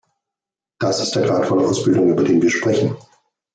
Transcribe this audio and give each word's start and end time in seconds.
Das 0.79 0.99
ist 0.99 1.11
der 1.13 1.27
Grad 1.27 1.45
von 1.45 1.59
Ausbildung, 1.59 2.09
über 2.09 2.23
den 2.23 2.41
wir 2.41 2.49
sprechen. 2.49 2.97